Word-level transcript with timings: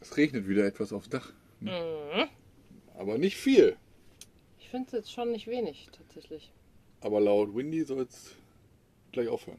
Es 0.00 0.16
regnet 0.16 0.48
wieder 0.48 0.64
etwas 0.64 0.90
aufs 0.90 1.10
Dach. 1.10 1.34
Mhm. 1.60 2.30
Aber 2.96 3.18
nicht 3.18 3.36
viel. 3.36 3.76
Ich 4.58 4.70
finde 4.70 4.86
es 4.86 4.92
jetzt 4.92 5.12
schon 5.12 5.32
nicht 5.32 5.48
wenig, 5.48 5.90
tatsächlich. 5.92 6.50
Aber 7.02 7.20
laut 7.20 7.54
Windy 7.54 7.84
soll 7.84 8.00
es 8.04 8.34
gleich 9.12 9.28
aufhören. 9.28 9.58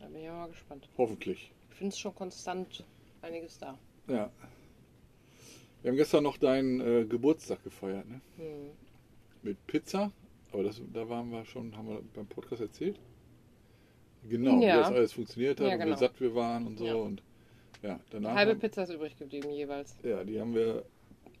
Da 0.00 0.06
bin 0.08 0.24
ich 0.24 0.28
mal 0.28 0.48
gespannt. 0.48 0.88
Hoffentlich. 0.98 1.52
Ich 1.70 1.76
finde 1.76 1.92
es 1.92 2.00
schon 2.00 2.16
konstant 2.16 2.84
einiges 3.22 3.58
da. 3.58 3.78
Ja. 4.08 4.32
Wir 5.82 5.92
haben 5.92 5.96
gestern 5.96 6.24
noch 6.24 6.38
deinen 6.38 6.80
äh, 6.80 7.04
Geburtstag 7.04 7.62
gefeiert, 7.62 8.08
ne? 8.08 8.20
Hm. 8.38 8.70
Mit 9.42 9.64
Pizza. 9.68 10.10
Aber 10.50 10.64
das, 10.64 10.82
da 10.92 11.08
waren 11.08 11.30
wir 11.30 11.44
schon, 11.44 11.76
haben 11.76 11.88
wir 11.88 12.02
beim 12.12 12.26
Podcast 12.26 12.60
erzählt. 12.60 12.98
Genau, 14.28 14.60
wie 14.60 14.64
Ja. 14.66 14.78
das 14.78 14.88
alles 14.88 15.12
funktioniert 15.12 15.60
hat 15.60 15.66
Ja, 15.66 15.72
und 15.74 15.80
genau. 15.80 15.94
wie 15.96 15.98
satt 16.00 16.20
wir 16.20 16.34
waren 16.34 16.66
und 16.66 16.78
so. 16.78 16.86
Ja. 16.86 16.94
Und 16.94 17.22
ja, 17.82 18.00
danach. 18.10 18.34
Halbe 18.34 18.52
haben, 18.52 18.60
Pizza 18.60 18.82
ist 18.82 18.90
übrig 18.90 19.16
geblieben 19.18 19.50
jeweils. 19.50 19.94
ja, 20.02 20.24
die 20.24 20.40
haben 20.40 20.54
wir, 20.54 20.84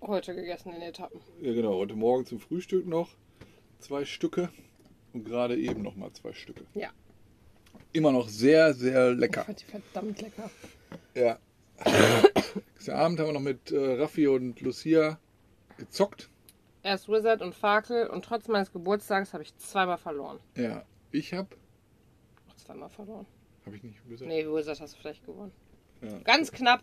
Heute 0.00 0.34
gegessen 0.34 0.72
in 0.72 0.82
Etappen. 0.82 1.20
ja 1.40 1.52
genau, 1.52 1.74
heute 1.74 1.94
Morgen 1.94 2.24
zum 2.24 2.38
Frühstück 2.38 2.86
noch 2.86 3.08
zwei 3.80 4.04
Stücke 4.04 4.48
und 5.12 5.24
gerade 5.24 5.56
eben 5.56 5.82
noch 5.82 5.96
mal 5.96 6.12
zwei 6.12 6.32
Stücke. 6.32 6.64
Ja. 6.74 6.90
Immer 7.92 8.12
noch 8.12 8.28
sehr, 8.28 8.74
sehr 8.74 9.12
Ich 9.12 9.18
lecker. 9.18 9.44
fand 9.44 9.60
die 9.60 9.64
verdammt 9.64 10.20
lecker. 10.22 10.50
Ja. 11.14 11.38
Gestern 12.76 12.96
Abend 12.96 13.20
haben 13.20 13.26
wir 13.28 13.32
noch 13.32 13.40
mit 13.40 13.70
äh, 13.72 13.94
Raffi 14.00 14.26
und 14.28 14.60
Lucia 14.60 15.18
gezockt. 15.78 16.28
Erst 16.82 17.08
Wizard 17.08 17.42
und 17.42 17.54
Fakel 17.54 18.06
und 18.08 18.24
trotz 18.24 18.46
meines 18.48 18.72
Geburtstags 18.72 19.32
habe 19.32 19.42
ich 19.42 19.56
zweimal 19.56 19.98
verloren. 19.98 20.38
Ja, 20.56 20.84
ich 21.12 21.34
habe, 21.34 21.48
zweimal 22.68 22.90
verloren. 22.90 23.26
habe 23.64 23.76
ich 23.76 23.82
nicht 23.82 24.06
gesagt. 24.08 24.28
Nee, 24.28 24.46
Wizard 24.46 24.80
hast 24.80 24.94
du 24.94 24.98
vielleicht 24.98 25.24
gewonnen. 25.24 25.52
Ja. 26.02 26.18
Ganz 26.20 26.52
knapp. 26.52 26.82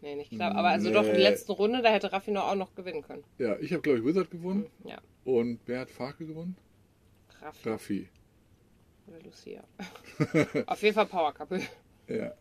Nee, 0.00 0.16
nicht 0.16 0.30
knapp. 0.30 0.54
Aber 0.56 0.68
also 0.68 0.90
doch 0.90 1.02
in 1.04 1.12
Nee. 1.12 1.18
der 1.18 1.30
letzten 1.30 1.52
Runde, 1.52 1.80
da 1.82 1.90
hätte 1.90 2.12
Raffi 2.12 2.30
noch 2.32 2.44
auch 2.48 2.54
noch 2.54 2.74
gewinnen 2.74 3.02
können. 3.02 3.22
Ja, 3.38 3.56
ich 3.58 3.72
habe 3.72 3.82
glaube 3.82 3.98
ich 3.98 4.04
Wizard 4.04 4.30
gewonnen 4.30 4.66
Ja, 4.84 4.98
und 5.24 5.60
wer 5.66 5.80
hat 5.80 5.90
Farke 5.90 6.26
gewonnen? 6.26 6.56
Raffi 7.40 7.68
Raffi. 7.68 8.08
oder 9.06 9.20
Lucia. 9.20 9.62
Auf 10.66 10.82
jeden 10.82 10.94
Fall 10.94 11.06
Power 11.06 11.32
Couple. 11.34 11.60
Ja. 12.08 12.32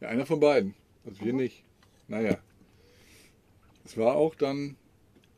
Ja, 0.00 0.08
einer 0.08 0.26
von 0.26 0.40
beiden. 0.40 0.74
Also 1.04 1.20
wir 1.24 1.32
Mhm. 1.32 1.38
nicht. 1.40 1.64
Naja. 2.08 2.38
Es 3.84 3.96
war 3.96 4.16
auch 4.16 4.34
dann 4.34 4.76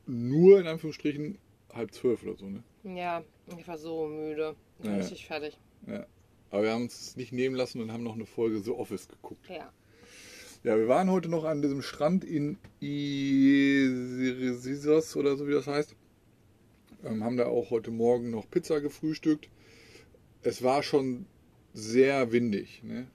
nur 0.07 0.61
in 0.61 0.67
Anführungsstrichen 0.67 1.39
halb 1.73 1.93
zwölf 1.93 2.23
oder 2.23 2.37
so, 2.37 2.47
ne? 2.47 2.63
Ja, 2.85 3.23
ich 3.59 3.67
war 3.69 3.79
so 3.79 4.07
müde. 4.07 4.55
Ich 4.79 4.85
war 4.87 4.93
Ja. 4.93 4.99
richtig 4.99 5.27
fertig. 5.27 5.59
Ja. 5.87 6.07
Aber 6.51 6.63
wir 6.63 6.73
haben 6.73 6.83
uns 6.83 7.01
es 7.01 7.17
nicht 7.17 7.33
nehmen 7.33 7.57
lassen 7.57 7.81
und 7.81 7.91
haben 7.93 8.03
noch 8.05 8.15
eine 8.15 8.27
Folge 8.27 8.61
The 8.61 8.71
Office 8.71 9.09
geguckt. 9.09 9.49
Ja. 9.49 9.73
Ja, 10.63 10.77
wir 10.79 10.89
waren 10.89 11.11
heute 11.11 11.29
noch 11.29 11.45
an 11.45 11.61
diesem 11.63 11.83
Strand 11.83 12.25
in 12.25 12.59
Isisos 14.31 15.15
oder 15.17 15.37
so 15.37 15.47
wie 15.47 15.53
das 15.53 15.67
heißt. 15.67 15.95
Ähm, 17.05 17.23
haben 17.23 17.37
da 17.37 17.47
auch 17.47 17.71
heute 17.71 17.91
Morgen 17.91 18.31
noch 18.31 18.49
Pizza 18.49 18.81
gefrühstückt. 18.81 19.51
Es 20.43 20.63
war 20.63 20.83
schon 20.83 21.27
sehr 21.75 22.33
windig. 22.33 22.83
Ne? 22.83 23.09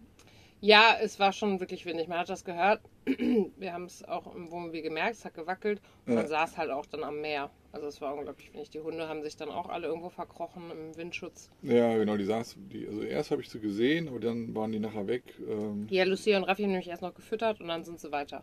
Ja, 0.61 0.95
es 1.01 1.19
war 1.19 1.31
schon 1.33 1.59
wirklich 1.59 1.85
windig. 1.85 2.07
Man 2.07 2.19
hat 2.19 2.29
das 2.29 2.43
gehört. 2.43 2.81
Wir 3.57 3.73
haben 3.73 3.85
es 3.85 4.03
auch 4.03 4.35
im 4.35 4.51
Wohnmobil 4.51 4.81
gemerkt, 4.83 5.15
es 5.15 5.25
hat 5.25 5.33
gewackelt. 5.33 5.81
Und 6.05 6.13
Ja. 6.13 6.19
man 6.19 6.27
saß 6.27 6.57
halt 6.57 6.69
auch 6.69 6.85
dann 6.85 7.03
am 7.03 7.21
Meer. 7.21 7.49
Also 7.71 7.87
es 7.87 8.01
war 8.01 8.15
unglaublich 8.15 8.51
windig. 8.51 8.71
Die 8.71 8.79
Hunde 8.79 9.07
haben 9.07 9.21
sich 9.23 9.37
dann 9.37 9.49
auch 9.49 9.69
alle 9.69 9.87
irgendwo 9.87 10.09
verkrochen 10.09 10.71
im 10.71 10.97
Windschutz. 10.97 11.49
Ja, 11.61 11.95
genau, 11.97 12.17
die 12.17 12.25
saß, 12.25 12.55
die, 12.57 12.87
also 12.87 13.01
erst 13.03 13.29
habe 13.31 13.41
ich 13.43 13.49
sie 13.49 13.59
gesehen, 13.59 14.07
aber 14.07 14.19
dann 14.19 14.55
waren 14.55 14.71
die 14.71 14.79
nachher 14.79 15.07
weg. 15.07 15.23
Ähm, 15.47 15.85
Ja, 15.91 16.03
Lucia 16.03 16.37
und 16.37 16.45
Raffi 16.45 16.63
haben 16.63 16.71
nämlich 16.71 16.87
erst 16.87 17.03
noch 17.03 17.13
gefüttert 17.13 17.61
und 17.61 17.67
dann 17.67 17.83
sind 17.83 17.99
sie 17.99 18.11
weiter. 18.11 18.37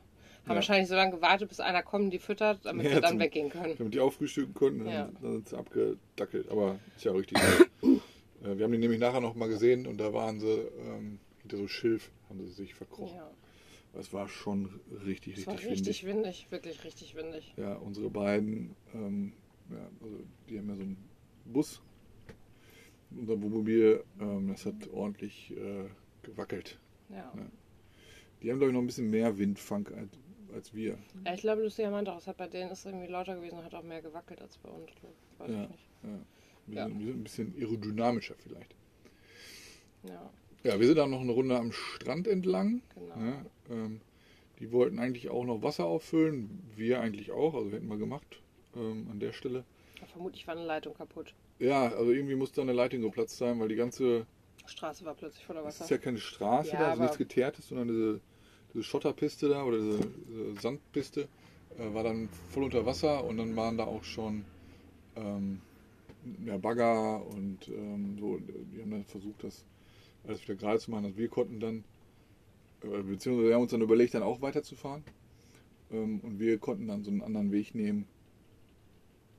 Haben 0.45 0.51
Ja. 0.51 0.55
wahrscheinlich 0.57 0.89
so 0.89 0.95
lange 0.95 1.11
gewartet, 1.17 1.49
bis 1.49 1.59
einer 1.59 1.83
kommt, 1.83 2.13
die 2.13 2.21
füttert, 2.21 2.61
damit 2.65 2.87
Ja, 2.87 2.95
sie 2.95 3.01
dann 3.01 3.11
zum- 3.13 3.19
weggehen 3.21 3.51
können. 3.51 3.75
damit 3.77 3.95
die 3.95 4.01
auffrühstücken 4.01 4.55
konnten, 4.55 4.85
dann, 4.85 4.95
Ja. 4.95 5.11
dann 5.21 5.33
sind 5.33 5.49
sie 5.49 5.57
abgedackelt. 5.59 6.49
Aber 6.49 6.79
ist 6.95 7.05
ja 7.05 7.11
auch 7.11 7.17
richtig. 7.17 7.37
äh, 7.83 8.57
wir 8.57 8.65
haben 8.65 8.73
die 8.73 8.79
nämlich 8.79 9.01
nachher 9.01 9.21
noch 9.21 9.35
mal 9.35 9.49
gesehen 9.49 9.89
und 9.89 9.99
da 9.99 10.13
waren 10.13 10.39
sie 10.39 10.47
ähm, 10.87 11.19
hinter 11.43 11.57
so 11.57 11.67
Schilf, 11.67 12.13
haben 12.29 12.41
sie 12.47 12.53
sich 12.53 12.75
verkrochen. 12.75 13.17
Ja, 13.17 13.29
Es 13.99 14.13
war 14.13 14.29
schon 14.29 14.81
richtig, 15.05 15.39
es 15.39 15.47
war 15.47 15.55
richtig 15.55 15.73
richtig 15.73 16.07
windig. 16.07 16.47
windig, 16.47 16.51
wirklich 16.51 16.85
richtig 16.85 17.15
windig. 17.15 17.55
Ja, 17.57 17.75
unsere 17.75 18.11
beiden, 18.11 18.77
ähm, 18.95 19.33
ja, 19.71 19.89
also 20.03 20.21
die 20.49 20.59
haben 20.59 20.69
ja 20.69 20.77
so 20.77 20.83
einen 20.83 20.97
Bus. 21.47 21.83
Unser 23.11 23.41
Wohnmobil, 23.41 24.03
ähm, 24.21 24.49
das 24.49 24.67
hat 24.67 24.89
ordentlich 24.93 25.53
äh, 25.57 25.85
gewackelt. 26.23 26.79
Ja. 27.09 27.33
Ja. 27.37 27.47
Die 28.43 28.51
haben, 28.51 28.59
glaube 28.59 28.71
ich, 28.71 28.75
noch 28.75 28.83
ein 28.83 28.87
bisschen 28.87 29.11
mehr 29.11 29.39
Windfang 29.39 29.87
als, 29.89 30.19
als 30.53 30.75
wir. 30.75 30.99
ja, 31.25 31.35
ich 31.35 31.41
glaube, 31.41 31.63
Lucia 31.63 31.91
meinte 31.91 32.13
auch, 32.13 32.19
es 32.19 32.27
hat 32.27 32.37
bei 32.37 32.49
denen 32.49 32.71
ist 32.71 32.85
irgendwie 32.85 33.07
lauter 33.07 33.37
gewesen 33.37 33.59
und 33.59 33.65
hat 33.65 33.75
auch 33.75 33.83
mehr 33.83 34.03
gewackelt 34.03 34.43
als 34.43 34.59
bei 34.59 34.69
uns. 34.69 34.91
Weiß 35.39 35.51
Ja. 35.51 35.63
Ja. 35.63 35.69
Wir, 36.67 36.77
Ja. 36.77 36.87
Sind, 36.89 36.99
wir 36.99 37.07
sind 37.07 37.17
ein 37.21 37.23
bisschen 37.23 37.55
aerodynamischer 37.59 38.35
vielleicht. 38.39 38.75
Ja, 40.03 40.31
Ja, 40.67 40.81
wir 40.81 40.87
sind 40.89 40.97
dann 40.99 41.11
noch 41.11 41.21
eine 41.21 41.31
Runde 41.31 41.57
am 41.57 41.71
Strand 41.71 42.27
entlang. 42.27 42.83
genau. 42.95 43.15
Ja, 43.25 43.45
ähm, 43.71 44.01
die 44.59 44.73
wollten 44.73 44.99
eigentlich 44.99 45.29
auch 45.29 45.45
noch 45.45 45.63
Wasser 45.63 45.85
auffüllen. 45.85 46.61
Wir 46.75 47.01
eigentlich 47.01 47.31
auch, 47.31 47.55
also 47.55 47.71
wir 47.71 47.77
hätten 47.77 47.87
mal 47.87 47.99
gemacht 47.99 48.41
ähm, 48.75 49.07
an 49.11 49.21
der 49.21 49.33
Stelle. 49.33 49.65
Vermutlich 50.13 50.45
war 50.49 50.57
eine 50.57 50.65
Leitung 50.67 50.95
kaputt. 50.95 51.35
Ja, 51.61 51.85
also 51.95 52.11
irgendwie 52.11 52.35
muss 52.35 52.51
da 52.53 52.63
eine 52.63 52.73
Leitung 52.73 53.03
geplatzt 53.03 53.37
sein, 53.39 53.61
weil 53.61 53.69
die 53.69 53.77
ganze, 53.77 54.27
Straße 54.67 55.05
war 55.05 55.15
plötzlich 55.15 55.45
voller 55.45 55.63
das 55.63 55.77
ist 55.77 55.81
Wasser. 55.83 55.95
ja 55.95 56.01
keine 56.01 56.19
Straße 56.19 56.71
Ja, 56.73 56.79
da, 56.79 56.85
also 56.87 56.93
aber- 56.95 57.03
nichts 57.03 57.19
Geteertes, 57.19 57.69
sondern 57.69 57.87
diese, 57.89 58.21
diese 58.75 58.83
Schotterpiste 58.83 59.49
da 59.49 59.63
oder 59.63 59.79
diese, 59.79 60.01
diese 60.01 60.61
Sandpiste 60.61 61.29
äh, 61.79 61.95
war 61.95 62.03
dann 62.03 62.29
voll 62.51 62.65
unter 62.65 62.85
Wasser 62.85 63.23
und 63.25 63.37
dann 63.37 63.55
waren 63.55 63.79
da 63.79 63.85
auch 63.85 64.03
schon 64.03 64.45
ähm, 65.15 65.61
ja, 66.45 66.57
Bagger 66.57 67.25
und 67.27 67.69
ähm, 67.69 68.17
so. 68.19 68.39
Die 68.73 68.83
haben 68.83 68.91
dann 68.91 69.05
versucht, 69.05 69.45
das 69.45 69.65
alles 70.27 70.43
wieder 70.43 70.57
gerade 70.57 70.79
zu 70.79 70.91
machen. 70.91 71.07
Also 71.07 71.17
wir 71.17 71.29
konnten 71.29 71.61
dann, 71.61 71.85
äh, 72.83 73.03
beziehungsweise 73.03 73.49
wir 73.49 73.55
haben 73.55 73.63
uns 73.63 73.71
dann 73.71 73.81
überlegt, 73.83 74.15
dann 74.15 74.23
auch 74.23 74.41
weiterzufahren. 74.41 75.05
Ähm, 75.91 76.21
und 76.21 76.39
wir 76.39 76.59
konnten 76.59 76.89
dann 76.89 77.05
so 77.05 77.11
einen 77.11 77.23
anderen 77.23 77.53
Weg 77.53 77.75
nehmen, 77.75 78.07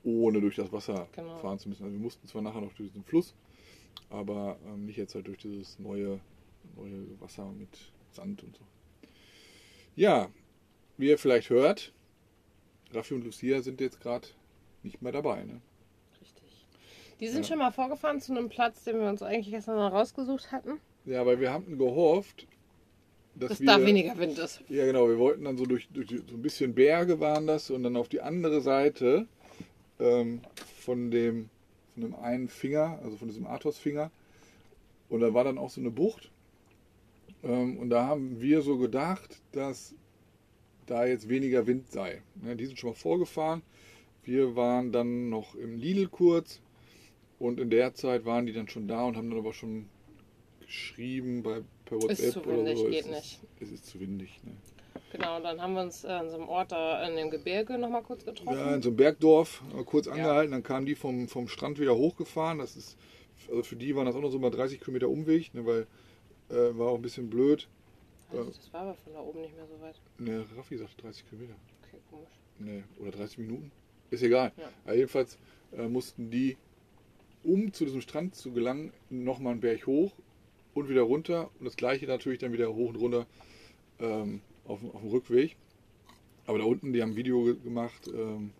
ohne 0.04 0.40
durch 0.40 0.56
das 0.56 0.72
Wasser 0.72 1.08
Genau. 1.14 1.38
fahren 1.40 1.60
zu 1.60 1.70
müssen. 1.70 1.84
Also 1.84 1.94
wir 1.96 2.02
mussten 2.02 2.28
zwar 2.28 2.42
nachher 2.42 2.62
noch 2.62 2.74
durch 2.74 2.90
diesen 2.90 3.04
Fluss, 3.04 3.34
aber 4.10 4.58
ähm, 4.66 4.86
nicht 4.86 4.98
jetzt 4.98 5.16
halt 5.16 5.28
durch 5.28 5.40
dieses 5.40 5.80
neue, 5.80 6.20
neue 6.76 7.20
Wasser 7.20 7.52
mit 7.52 7.70
Sand 8.12 8.44
und 8.44 8.56
so. 8.56 8.64
Ja, 9.96 10.30
wie 10.98 11.10
ihr 11.10 11.18
vielleicht 11.18 11.50
hört, 11.50 11.94
Raffi 12.94 13.14
und 13.14 13.24
Lucia 13.26 13.62
sind 13.62 13.82
jetzt 13.82 14.00
gerade 14.00 14.28
nicht 14.84 15.02
mehr 15.02 15.12
dabei. 15.12 15.44
Ne? 15.44 15.62
Die 17.20 17.28
sind 17.28 17.44
Ja. 17.44 17.50
schon 17.50 17.58
mal 17.60 17.72
vorgefahren 17.72 18.22
zu 18.22 18.32
einem 18.32 18.50
Platz, 18.50 18.84
den 18.84 19.00
wir 19.00 19.10
uns 19.10 19.22
eigentlich 19.22 19.50
gestern 19.52 19.76
mal 19.76 19.88
rausgesucht 19.88 20.52
hatten, 20.52 20.80
Ja, 21.06 21.26
weil 21.26 21.40
wir 21.40 21.52
haben 21.52 21.78
gehofft, 21.78 22.48
dass 23.36 23.50
dass 23.50 23.60
wir... 23.60 23.68
da 23.68 23.86
weniger 23.86 24.18
Wind 24.18 24.38
ist. 24.38 24.62
Ja, 24.70 24.86
genau. 24.86 25.08
Wir 25.10 25.18
wollten 25.18 25.44
dann 25.46 25.58
so 25.58 25.66
durch, 25.66 25.88
durch 25.94 26.10
so 26.10 26.36
ein 26.36 26.42
bisschen 26.42 26.74
Berge 26.76 27.20
waren 27.20 27.48
das 27.48 27.70
und 27.70 27.84
dann 27.84 27.96
auf 27.98 28.10
die 28.10 28.22
andere 28.22 28.62
Seite 28.62 29.28
ähm, 30.00 30.42
von 30.80 31.12
dem 31.12 31.50
von 31.94 32.04
dem 32.04 32.16
einen 32.16 32.48
Finger, 32.48 33.00
also 33.04 33.18
von 33.18 33.28
diesem 33.28 33.48
Athos-Finger. 33.48 34.12
Und 35.10 35.22
da 35.22 35.34
war 35.34 35.44
dann 35.44 35.58
auch 35.58 35.72
so 35.72 35.82
eine 35.82 35.90
Bucht. 35.90 36.30
Ähm, 37.44 37.78
und 37.80 37.90
da 37.90 38.06
haben 38.06 38.40
wir 38.40 38.62
so 38.62 38.78
gedacht, 38.78 39.42
dass 39.52 39.96
da 40.86 41.06
jetzt 41.08 41.28
weniger 41.28 41.66
Wind 41.66 41.92
sei. 41.92 42.22
Ne, 42.36 42.56
die 42.56 42.68
sind 42.68 42.78
schon 42.78 42.92
mal 42.92 42.96
vorgefahren. 42.96 43.64
Wir 44.24 44.56
waren 44.56 44.92
dann 44.92 45.30
noch 45.30 45.56
im 45.56 45.76
Lidl 45.78 46.08
kurz. 46.08 46.62
Und 47.40 47.60
in 47.60 47.70
der 47.70 47.94
Zeit 47.94 48.26
waren 48.26 48.46
die 48.46 48.54
dann 48.54 48.68
schon 48.68 48.88
da 48.88 49.04
und 49.06 49.16
haben 49.16 49.30
dann 49.30 49.40
aber 49.40 49.54
schon 49.54 49.88
geschrieben 50.60 51.44
bei, 51.44 51.62
per 51.86 52.02
WhatsApp 52.02 52.34
zu 52.34 52.42
oder 52.42 52.58
windig, 52.58 52.78
so. 52.78 52.90
geht 52.90 53.02
es 53.02 53.08
nicht. 53.08 53.40
Ist, 53.60 53.62
es 53.62 53.72
ist 53.72 53.86
zu 53.86 54.00
windig. 54.00 54.40
Ne? 54.44 54.52
Genau, 55.12 55.40
dann 55.40 55.62
haben 55.62 55.74
wir 55.74 55.82
uns 55.82 56.04
äh, 56.04 56.08
an 56.08 56.30
so 56.30 56.36
einem 56.36 56.50
Ort 56.50 56.72
da 56.72 57.08
in 57.08 57.16
dem 57.16 57.30
Gebirge 57.30 57.78
nochmal 57.78 58.04
kurz 58.04 58.26
getroffen. 58.26 58.58
Ja, 58.58 58.76
in 58.76 58.82
so 58.82 58.90
einem 58.90 58.98
Bergdorf 58.98 59.64
äh, 59.78 59.84
kurz 59.84 60.08
angehalten, 60.08 60.52
dann 60.52 60.64
kamen 60.64 60.86
die 60.86 60.96
vom, 60.96 61.28
vom 61.28 61.48
Strand 61.48 61.80
wieder 61.80 61.96
hochgefahren. 61.96 62.58
Das 62.58 62.76
ist, 62.76 62.98
also 63.50 63.64
für 63.64 63.76
die 63.76 63.96
waren 63.96 64.06
das 64.06 64.16
auch 64.16 64.22
noch 64.22 64.32
so 64.32 64.40
mal 64.40 64.52
30 64.52 64.80
Kilometer 64.82 65.08
Umweg, 65.08 65.54
ne, 65.54 65.66
weil 65.66 65.88
äh, 66.50 66.78
war 66.78 66.90
auch 66.90 66.96
ein 66.96 67.02
bisschen 67.02 67.30
blöd. 67.30 67.68
Also, 68.32 68.52
das 68.52 68.74
war 68.74 68.82
aber 68.82 68.96
von 68.96 69.14
da 69.14 69.22
oben 69.22 69.42
nicht 69.42 69.56
mehr 69.56 69.66
so 69.68 69.82
weit. 69.82 69.96
Ne, 70.18 70.46
Raffi 70.58 70.78
sagt 70.78 71.02
30 71.02 71.30
Kilometer. 71.30 71.56
Okay, 71.84 71.98
komisch. 72.10 72.30
Ne, 72.60 72.84
oder 73.00 73.12
30 73.12 73.38
Minuten. 73.38 73.72
Ist 74.10 74.24
egal. 74.24 74.52
Ja. 74.86 74.94
Jedenfalls 74.94 75.38
äh, 75.72 75.88
mussten 75.88 76.30
die, 76.30 76.58
um 77.48 77.74
zu 77.74 77.86
diesem 77.86 78.02
Strand 78.02 78.36
zu 78.36 78.52
gelangen, 78.52 78.92
nochmal 79.10 79.54
einen 79.54 79.62
Berg 79.62 79.88
hoch 79.88 80.12
und 80.74 80.90
wieder 80.90 81.02
runter. 81.02 81.50
Und 81.60 81.66
das 81.66 81.76
gleiche 81.78 82.06
natürlich 82.06 82.40
dann 82.40 82.54
wieder 82.54 82.74
hoch 82.76 82.90
und 82.90 82.98
runter 82.98 83.26
ähm, 84.00 84.42
auf, 84.68 84.82
dem- 84.82 84.92
auf 84.92 85.02
dem 85.02 85.10
Rückweg. 85.10 85.56
Aber 86.46 86.60
da 86.60 86.66
unten, 86.66 86.94
die 86.94 87.02
haben 87.02 87.12
ein 87.12 87.16
Video 87.16 87.44
ge- 87.44 87.56
gemacht. 87.64 88.08
Ähm, 88.08 88.52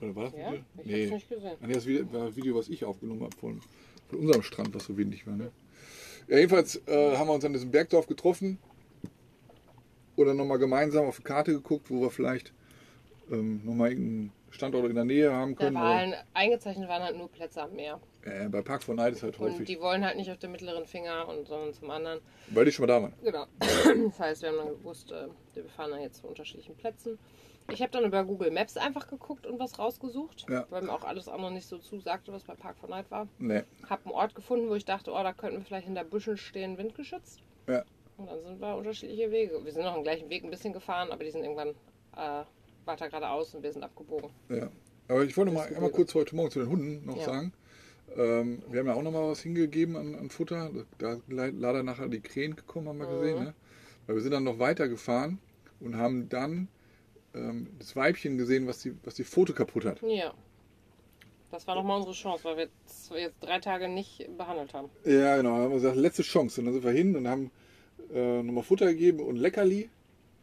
oder 0.00 0.16
war 0.16 0.24
das 0.24 0.32
Ja? 0.34 0.52
Video? 0.52 0.62
Ich 0.96 1.02
hab's 1.02 1.10
nicht 1.12 1.28
gesehen. 1.28 1.56
Nee, 1.60 1.72
das 1.74 1.86
Video- 1.86 2.12
war 2.12 2.26
das 2.26 2.36
Video, 2.36 2.56
was 2.56 2.68
ich 2.68 2.84
aufgenommen 2.84 3.22
habe 3.22 3.36
von, 3.36 3.60
von 4.08 4.18
unserem 4.18 4.42
Strand, 4.42 4.74
was 4.74 4.84
so 4.86 4.96
windig 4.96 5.26
war. 5.26 5.36
Ne? 5.36 5.52
Ja, 6.28 6.38
jedenfalls 6.38 6.76
äh, 6.88 7.16
haben 7.16 7.28
wir 7.28 7.34
uns 7.34 7.44
an 7.44 7.52
diesem 7.52 7.70
Bergdorf 7.70 8.06
getroffen 8.06 8.58
dann 10.16 10.36
nochmal 10.36 10.58
gemeinsam 10.58 11.06
auf 11.06 11.16
die 11.16 11.22
Karte 11.22 11.52
geguckt, 11.52 11.90
wo 11.90 12.02
wir 12.02 12.10
vielleicht 12.10 12.52
ähm, 13.32 13.62
nochmal 13.64 13.88
irgendeinen 13.92 14.32
Standort 14.50 14.86
in 14.90 14.94
der 14.94 15.06
Nähe 15.06 15.32
haben 15.32 15.54
Da 15.54 15.64
können. 15.64 15.76
waren 15.76 16.14
eingezeichnet 16.34 16.90
waren 16.90 17.02
halt 17.02 17.16
nur 17.16 17.30
Plätze 17.30 17.62
am 17.62 17.74
Meer. 17.74 17.98
Äh, 18.22 18.48
bei 18.48 18.62
Park 18.62 18.82
von 18.82 18.96
Night 18.96 19.14
ist 19.14 19.22
halt 19.22 19.38
Und 19.38 19.52
häufig, 19.52 19.66
die 19.66 19.80
wollen 19.80 20.04
halt 20.04 20.16
nicht 20.16 20.30
auf 20.30 20.38
den 20.38 20.52
mittleren 20.52 20.86
Finger 20.86 21.26
und 21.28 21.46
sondern 21.48 21.72
zum 21.72 21.90
anderen. 21.90 22.20
weil 22.48 22.64
die 22.64 22.72
schon 22.72 22.86
mal 22.86 22.92
da 22.92 23.02
waren. 23.02 23.12
Genau. 23.22 23.46
Das 23.58 24.18
heißt, 24.20 24.42
wir 24.42 24.50
haben 24.50 24.58
dann 24.58 24.68
gewusst, 24.68 25.10
äh, 25.12 25.28
wir 25.54 25.64
fahren 25.70 25.90
dann 25.90 26.00
jetzt 26.02 26.20
zu 26.20 26.26
unterschiedlichen 26.26 26.74
Plätzen. 26.76 27.18
Ich 27.72 27.80
habe 27.82 27.92
dann 27.92 28.04
über 28.04 28.24
Google 28.24 28.50
Maps 28.50 28.76
einfach 28.76 29.06
geguckt 29.08 29.46
und 29.46 29.58
was 29.60 29.78
rausgesucht, 29.78 30.44
Ja. 30.50 30.66
weil 30.70 30.82
mir 30.82 30.92
auch 30.92 31.04
alles 31.04 31.28
andere 31.28 31.52
nicht 31.52 31.68
so 31.68 31.78
zusagte, 31.78 32.32
was 32.32 32.42
bei 32.42 32.54
Park 32.54 32.76
for 32.78 32.88
Night 32.88 33.10
war. 33.10 33.28
Nee. 33.38 33.62
Hab 33.88 34.04
einen 34.04 34.14
Ort 34.14 34.34
gefunden, 34.34 34.68
wo 34.68 34.74
ich 34.74 34.84
dachte, 34.84 35.12
oh, 35.12 35.22
da 35.22 35.32
könnten 35.32 35.58
wir 35.58 35.64
vielleicht 35.64 35.86
hinter 35.86 36.02
Büschen 36.02 36.36
stehen, 36.36 36.78
windgeschützt. 36.78 37.40
Ja. 37.68 37.84
Und 38.16 38.26
dann 38.26 38.42
sind 38.42 38.60
wir 38.60 38.74
unterschiedliche 38.76 39.30
Wege. 39.30 39.64
Wir 39.64 39.72
sind 39.72 39.84
noch 39.84 39.94
den 39.94 40.02
gleichen 40.02 40.28
Weg 40.30 40.42
ein 40.44 40.50
bisschen 40.50 40.72
gefahren, 40.72 41.10
aber 41.12 41.22
die 41.22 41.30
sind 41.30 41.42
irgendwann 41.44 41.68
äh, 42.16 42.44
weiter 42.86 43.08
geradeaus 43.08 43.54
und 43.54 43.62
wir 43.62 43.72
sind 43.72 43.84
abgebogen. 43.84 44.30
Ja. 44.48 44.68
Aber 45.08 45.22
ich 45.22 45.36
wollte 45.36 45.52
noch 45.52 45.60
mal 45.60 45.72
einmal 45.74 45.90
kurz 45.90 46.12
heute 46.14 46.34
Morgen 46.34 46.50
zu 46.50 46.58
den 46.58 46.68
Hunden 46.68 47.06
noch 47.06 47.16
Ja. 47.18 47.24
sagen. 47.24 47.52
Ähm, 48.16 48.62
wir 48.68 48.80
haben 48.80 48.86
ja 48.86 48.94
auch 48.94 49.02
noch 49.02 49.12
mal 49.12 49.28
was 49.30 49.40
hingegeben 49.40 49.96
an, 49.96 50.14
an 50.14 50.30
Futter. 50.30 50.70
Da 50.98 51.14
ist 51.14 51.22
le- 51.28 51.50
leider 51.50 51.82
nachher 51.82 52.08
die 52.08 52.20
Krähen 52.20 52.56
gekommen, 52.56 52.88
haben 52.88 52.98
wir 52.98 53.06
Mhm. 53.08 53.20
gesehen. 53.20 53.44
Ne? 53.44 53.54
Weil 54.06 54.16
wir 54.16 54.22
sind 54.22 54.32
dann 54.32 54.44
noch 54.44 54.58
weiter 54.58 54.88
gefahren 54.88 55.38
und 55.80 55.96
haben 55.96 56.28
dann 56.28 56.68
ähm, 57.34 57.68
das 57.78 57.94
Weibchen 57.94 58.36
gesehen, 58.38 58.66
was 58.66 58.80
die, 58.80 58.94
was 59.04 59.14
die 59.14 59.24
Foto 59.24 59.52
kaputt 59.52 59.84
hat. 59.84 60.02
Ja. 60.02 60.34
Das 61.52 61.66
war 61.66 61.74
nochmal 61.74 61.96
unsere 61.98 62.14
Chance, 62.14 62.44
weil 62.44 62.56
wir 62.56 62.68
jetzt, 63.18 63.34
drei 63.40 63.58
Tage 63.58 63.88
nicht 63.88 64.28
behandelt 64.38 64.72
haben. 64.72 64.88
Ja, 65.04 65.36
genau. 65.36 65.56
Da 65.56 65.62
haben 65.64 65.70
wir 65.70 65.76
gesagt, 65.76 65.96
letzte 65.96 66.22
Chance. 66.22 66.60
Und 66.60 66.66
dann 66.66 66.74
sind 66.74 66.84
wir 66.84 66.92
hin 66.92 67.16
und 67.16 67.26
haben 67.28 67.50
äh, 68.14 68.42
nochmal 68.42 68.62
Futter 68.64 68.86
gegeben 68.86 69.20
und 69.20 69.36
Leckerli 69.36 69.88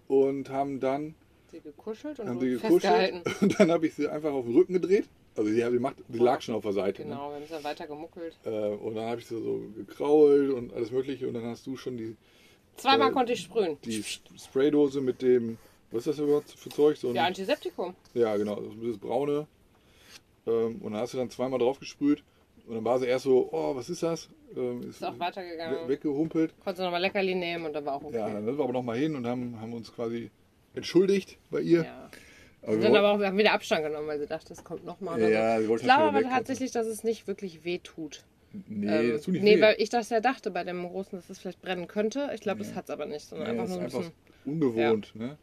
und 0.07 0.49
haben 0.49 0.79
dann 0.79 1.15
Sie 1.49 1.61
gekuschelt 1.61 2.19
und 2.19 2.27
haben 2.27 2.39
sie 2.41 2.57
festgehalten. 2.57 3.23
gekuschelt 3.23 3.41
und 3.41 3.59
dann 3.59 3.71
habe 3.71 3.87
ich 3.87 3.93
sie 3.95 4.07
einfach 4.09 4.31
auf 4.33 4.45
den 4.45 4.53
Rücken 4.55 4.73
gedreht. 4.73 5.07
Also 5.37 5.49
die, 5.51 5.55
die, 5.61 5.79
macht, 5.79 5.95
die 6.07 6.17
lag 6.19 6.41
schon 6.41 6.55
auf 6.55 6.63
der 6.63 6.73
Seite. 6.73 7.03
Ne? 7.03 7.09
Genau, 7.09 7.29
wir 7.29 7.35
haben 7.35 7.43
sie 7.45 7.51
dann 7.51 7.63
weiter 7.63 7.85
gemuckelt. 7.87 8.35
Äh, 8.43 8.49
und 8.49 8.95
dann 8.95 9.05
habe 9.05 9.21
ich 9.21 9.27
sie 9.27 9.35
so 9.41 9.61
gekrault 9.75 10.49
und 10.51 10.73
alles 10.73 10.91
mögliche 10.91 11.27
und 11.27 11.35
dann 11.35 11.45
hast 11.45 11.65
du 11.67 11.77
schon 11.77 11.95
die, 11.97 12.15
Zweimal 12.75 13.09
Äh, 13.09 13.13
konnte 13.13 13.33
ich 13.33 13.41
sprühen. 13.41 13.77
die 13.85 14.03
Spraydose 14.03 15.01
mit 15.01 15.21
dem, 15.21 15.57
was 15.91 16.05
ist 16.05 16.19
das 16.19 16.25
überhaupt 16.25 16.51
für 16.51 16.69
Zeug? 16.69 16.97
So 16.97 17.09
ein, 17.09 17.15
Ja, 17.15 17.25
Antiseptikum. 17.25 17.95
ja, 18.13 18.35
genau, 18.37 18.59
dieses 18.81 18.97
braune. 18.97 19.47
Ähm, 20.45 20.81
und 20.81 20.91
dann 20.93 21.01
hast 21.01 21.13
du 21.13 21.17
dann 21.17 21.29
zweimal 21.29 21.59
drauf 21.59 21.79
gesprüht 21.79 22.23
und 22.67 22.75
dann 22.75 22.83
war 22.85 22.99
sie 22.99 23.05
erst 23.07 23.25
so, 23.25 23.49
oh, 23.51 23.75
was 23.75 23.89
ist 23.89 24.03
das? 24.03 24.29
Ähm, 24.55 24.89
Ist 24.89 25.03
auch 25.03 25.17
weitergegangen. 25.19 25.85
we- 25.85 25.89
weggehumpelt. 25.89 26.53
Konnte 26.63 26.81
nochmal 26.83 27.01
Leckerli 27.01 27.35
nehmen 27.35 27.65
und 27.65 27.73
dann 27.73 27.85
war 27.85 27.95
auch 27.95 28.03
okay. 28.03 28.15
Ja, 28.17 28.29
dann 28.29 28.45
sind 28.45 28.57
wir 28.57 28.63
aber 28.63 28.73
nochmal 28.73 28.97
hin 28.97 29.15
und 29.15 29.25
haben, 29.27 29.59
haben 29.59 29.73
uns 29.73 29.93
quasi 29.93 30.29
entschuldigt 30.73 31.37
bei 31.51 31.61
ihr. 31.61 31.83
Ja. 31.83 32.09
Wir 32.75 32.79
dann 32.81 32.95
aber 32.95 33.11
auch 33.11 33.23
haben 33.23 33.37
wieder 33.37 33.53
Abstand 33.53 33.83
genommen, 33.83 34.07
weil 34.07 34.19
sie 34.19 34.27
dachte, 34.27 34.53
es 34.53 34.63
kommt 34.63 34.83
nochmal. 34.85 35.19
Ja, 35.21 35.59
sie 35.59 35.65
ich 35.73 35.81
glaube 35.81 36.03
aber 36.03 36.19
weg. 36.19 36.27
tatsächlich, 36.29 36.71
dass 36.71 36.87
es 36.87 37.03
nicht 37.03 37.27
wirklich 37.27 37.63
weh 37.63 37.79
tut. 37.79 38.23
Nee, 38.67 38.87
Ähm, 38.87 39.11
das 39.11 39.21
tut 39.23 39.33
nicht 39.33 39.43
nee 39.43 39.57
weh. 39.57 39.61
weil 39.61 39.75
ich 39.77 39.89
das 39.89 40.09
ja 40.09 40.19
dachte 40.19 40.51
bei 40.51 40.63
dem 40.63 40.87
großen, 40.87 41.17
dass 41.17 41.29
es 41.29 41.39
vielleicht 41.39 41.61
brennen 41.61 41.87
könnte. 41.87 42.29
Ich 42.33 42.41
glaube, 42.41 42.61
Nee. 42.61 42.67
das 42.67 42.75
hat 42.75 42.85
es 42.85 42.89
aber 42.89 43.05
nicht, 43.05 43.25
sondern 43.25 43.47
nee, 43.55 43.59
einfach 43.61 43.67
nur 43.69 43.77
ein 43.79 43.83
einfach 43.85 43.99
bisschen. 43.99 44.13
ungewohnt. 44.45 45.15
Ne? 45.15 45.37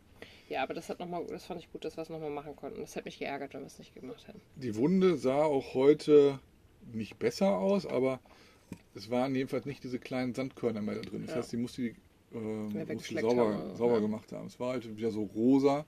Ja, 0.49 0.63
aber 0.63 0.75
das 0.75 0.89
hat 0.89 0.99
noch 1.01 1.09
mal, 1.09 1.25
das 1.29 1.45
fand 1.47 1.61
ich 1.61 1.71
gut, 1.73 1.85
dass 1.85 1.97
wir 1.97 2.03
es 2.03 2.09
nochmal 2.11 2.31
machen 2.31 2.55
konnten. 2.57 2.81
Das 2.81 2.95
hätte 2.97 3.07
mich 3.07 3.19
geärgert, 3.19 3.55
wenn 3.55 3.61
wir 3.61 3.67
es 3.67 3.79
nicht 3.79 3.95
gemacht 3.95 4.27
hätten. 4.29 4.41
Die 4.57 4.77
Wunde 4.77 5.17
sah 5.17 5.43
auch 5.45 5.75
heute 5.75 6.39
nicht 6.93 7.19
besser 7.19 7.57
aus, 7.59 7.87
aber 7.87 8.21
es 8.95 9.11
waren 9.11 9.35
jedenfalls 9.35 9.65
nicht 9.65 9.83
diese 9.85 9.99
kleinen 9.99 10.35
Sandkörner 10.35 10.83
mehr 10.83 10.97
da 10.97 11.01
drin. 11.03 11.23
Das 11.23 11.31
Ja. 11.31 11.37
heißt, 11.37 11.53
die 11.53 11.57
musste, 11.57 11.83
die, 11.83 11.95
äh, 12.35 12.95
musste 12.95 13.21
sauber, 13.21 13.55
haben, 13.55 13.77
sauber 13.77 13.95
Ja. 13.95 14.01
gemacht 14.01 14.33
haben. 14.33 14.47
Es 14.47 14.61
war 14.61 14.73
halt 14.73 14.97
wieder 14.97 15.11
so 15.11 15.23
rosa. 15.23 15.87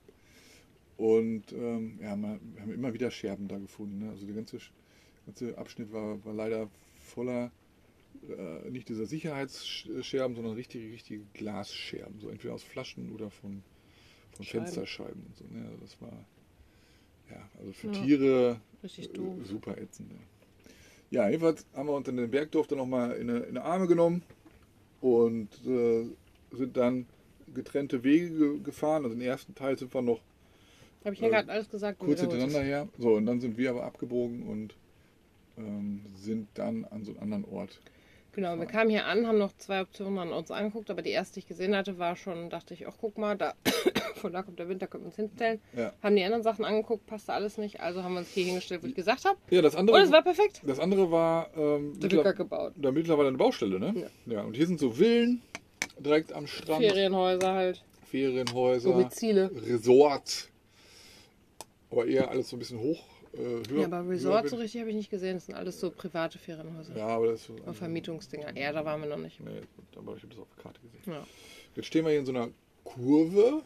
Und 0.97 1.51
ähm, 1.53 1.99
ja, 2.01 2.15
wir 2.17 2.61
haben 2.61 2.73
immer 2.73 2.93
wieder 2.93 3.11
Scherben 3.11 3.47
da 3.47 3.57
gefunden. 3.57 3.99
Ne? 3.99 4.09
Also 4.09 4.25
der 4.25 4.35
ganze, 4.35 4.57
ganze 5.25 5.57
Abschnitt 5.57 5.91
war, 5.93 6.23
war 6.25 6.33
leider 6.33 6.69
voller, 7.03 7.51
äh, 8.27 8.69
nicht 8.71 8.89
dieser 8.89 9.05
Sicherheitsscherben, 9.05 10.35
sondern 10.35 10.53
richtige, 10.55 10.91
richtige 10.91 11.23
Glasscherben. 11.33 12.19
So 12.19 12.29
entweder 12.29 12.55
aus 12.55 12.63
Flaschen 12.63 13.11
oder 13.11 13.29
von, 13.29 13.61
von 14.31 14.45
Scheiben. 14.45 14.65
Fensterscheiben 14.65 15.23
und 15.27 15.35
so. 15.37 15.45
Ne? 15.51 15.65
Also 15.67 15.77
das 15.81 16.01
war, 16.01 16.25
ja, 17.29 17.49
also 17.59 17.71
für 17.73 17.87
Ja. 17.87 17.93
Tiere 17.93 18.61
äh. 18.83 19.45
Super 19.45 19.77
ätzend. 19.77 20.11
Ja. 21.11 21.23
ja, 21.23 21.29
jedenfalls 21.29 21.65
haben 21.75 21.87
wir 21.89 21.93
uns 21.95 22.07
in 22.07 22.17
den 22.17 22.31
Bergdorf 22.31 22.67
dann 22.67 22.79
nochmal 22.79 23.17
in, 23.17 23.29
eine- 23.29 23.39
in 23.41 23.53
die 23.53 23.59
Arme 23.61 23.85
genommen 23.87 24.23
und 25.01 25.49
äh, 25.67 26.05
sind 26.55 26.75
dann 26.75 27.05
getrennte 27.53 28.03
Wege 28.03 28.29
ge- 28.31 28.59
gefahren. 28.61 29.03
Also 29.03 29.15
den 29.15 29.21
ersten 29.21 29.53
Teil 29.53 29.77
sind 29.77 29.93
wir 29.93 30.01
noch 30.01 30.21
Habe 31.05 31.13
ich 31.15 31.21
ja 31.21 31.27
Äh, 31.27 31.31
gerade 31.31 31.51
alles 31.51 31.69
gesagt. 31.69 31.99
kurz 31.99 32.19
hintereinander 32.21 32.61
her. 32.61 32.87
So, 32.97 33.13
und 33.15 33.25
dann 33.25 33.39
sind 33.39 33.57
wir 33.57 33.69
aber 33.71 33.83
abgebogen 33.83 34.43
und 34.47 34.75
ähm, 35.57 36.01
sind 36.15 36.47
dann 36.55 36.85
an 36.85 37.03
so 37.03 37.11
einen 37.11 37.19
anderen 37.21 37.45
Ort. 37.45 37.79
Genau, 38.33 38.55
wir 38.59 38.67
kamen 38.67 38.91
hier 38.91 39.05
an, 39.07 39.25
haben 39.25 39.39
noch 39.39 39.51
zwei 39.57 39.81
Optionen 39.81 40.19
an 40.19 40.31
uns 40.31 40.51
angeguckt, 40.51 40.91
aber 40.91 41.01
die 41.01 41.09
erste, 41.09 41.35
die 41.35 41.39
ich 41.39 41.47
gesehen 41.47 41.75
hatte, 41.75 41.97
war 41.97 42.15
schon, 42.15 42.51
dachte 42.51 42.75
ich, 42.75 42.87
ach 42.87 42.93
guck 43.01 43.17
mal, 43.17 43.35
da, 43.35 43.55
von 44.15 44.31
da 44.31 44.43
kommt 44.43 44.59
der 44.59 44.69
Wind, 44.69 44.79
da 44.83 44.85
können 44.85 45.05
wir 45.05 45.07
uns 45.07 45.15
hinstellen. 45.15 45.59
Ja, 45.75 45.91
Haben 46.03 46.15
die 46.15 46.23
anderen 46.23 46.43
Sachen 46.43 46.63
angeguckt, 46.63 47.07
passte 47.07 47.33
alles 47.33 47.57
nicht, 47.57 47.79
also 47.79 48.03
haben 48.03 48.13
wir 48.13 48.19
uns 48.19 48.29
hier 48.29 48.45
hingestellt, 48.45 48.83
wo 48.83 48.87
ich 48.87 48.93
gesagt 48.93 49.25
habe. 49.25 49.39
ja 49.49 49.63
das, 49.63 49.75
andere, 49.75 49.97
Und 49.97 50.03
es 50.03 50.11
war 50.11 50.21
perfekt. 50.21 50.61
das 50.67 50.79
andere 50.79 51.09
war 51.09 51.49
ähm, 51.57 51.93
mittler- 51.99 52.33
gebaut. 52.33 52.73
da 52.75 52.91
mittlerweile 52.91 53.29
eine 53.29 53.37
Baustelle. 53.37 53.79
Ne? 53.79 54.07
Ja. 54.27 54.43
und 54.43 54.55
hier 54.55 54.67
sind 54.67 54.79
so 54.79 54.91
Villen 54.91 55.41
direkt 55.97 56.31
am 56.31 56.45
Strand, 56.45 56.83
Ferienhäuser 56.85 57.53
halt, 57.55 57.83
Ferienhäuser. 58.05 58.91
Domizile. 58.91 59.49
Resort. 59.65 60.49
Aber 61.89 62.05
eher 62.05 62.29
alles 62.29 62.49
so 62.49 62.55
ein 62.55 62.59
bisschen 62.59 62.79
hoch. 62.79 63.05
Äh, 63.33 63.37
höher, 63.69 63.81
Ja, 63.81 63.85
aber 63.85 64.09
Resort 64.09 64.49
so 64.49 64.55
richtig 64.57 64.81
habe 64.81 64.89
ich 64.89 64.95
nicht 64.95 65.09
gesehen. 65.09 65.35
Das 65.35 65.45
sind 65.45 65.55
alles 65.55 65.79
so 65.79 65.89
private 65.91 66.37
Ferienhäuser. 66.37 66.95
Ja, 66.97 67.07
aber 67.07 67.27
das 67.27 67.41
ist 67.41 67.47
so. 67.47 67.73
Vermietungsdinger. 67.73 68.57
Ja, 68.57 68.71
da 68.71 68.83
waren 68.83 69.01
wir 69.01 69.09
noch 69.09 69.17
nicht. 69.17 69.39
Nee, 69.39 69.61
aber 69.95 70.15
ich 70.15 70.23
habe 70.23 70.33
das 70.33 70.39
auf 70.39 70.47
der 70.55 70.63
Karte 70.63 70.79
gesehen. 70.81 71.01
Ja. 71.05 71.25
Jetzt 71.75 71.85
stehen 71.85 72.03
wir 72.05 72.11
hier 72.11 72.19
in 72.19 72.25
so 72.25 72.31
einer 72.31 72.49
Kurve 72.83 73.61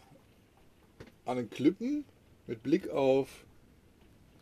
an 1.25 1.38
den 1.38 1.50
Klippen 1.50 2.06
mit 2.47 2.63
Blick 2.63 2.89
auf, 2.89 3.45